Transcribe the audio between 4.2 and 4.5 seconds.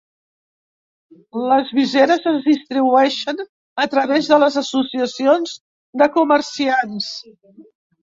de